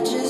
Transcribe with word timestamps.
Deseo. 0.00 0.23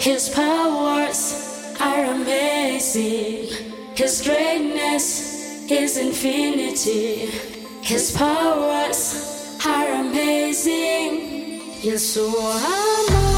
His 0.00 0.30
powers 0.30 1.76
are 1.78 2.04
amazing. 2.06 3.48
His 3.94 4.22
greatness 4.22 5.70
is 5.70 5.98
infinity. 5.98 7.26
His 7.82 8.10
powers 8.16 9.58
are 9.66 10.00
amazing. 10.00 11.60
Yes, 11.82 12.02
so 12.02 12.32
I'm. 12.34 13.29